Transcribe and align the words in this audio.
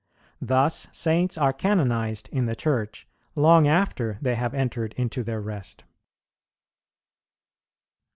Thus 0.41 0.87
Saints 0.91 1.37
are 1.37 1.53
canonized 1.53 2.27
in 2.31 2.45
the 2.45 2.55
Church, 2.55 3.07
long 3.35 3.67
after 3.67 4.17
they 4.19 4.33
have 4.33 4.55
entered 4.55 4.93
into 4.93 5.21
their 5.23 5.39
rest. 5.39 5.83